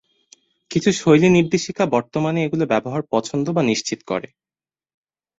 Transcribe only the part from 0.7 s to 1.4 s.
কিছু শৈলী